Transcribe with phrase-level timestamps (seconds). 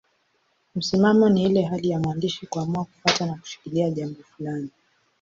[0.75, 4.69] Msimamo ni ile hali ya mwandishi kuamua kufuata na kushikilia jambo fulani.